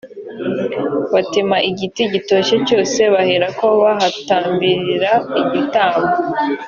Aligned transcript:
batema 1.13 1.57
igiti 1.69 2.01
gitoshye 2.13 2.55
cyose 2.67 2.99
baherako 3.13 3.65
bahatambirira 3.81 5.11
ibitambo 5.41 6.07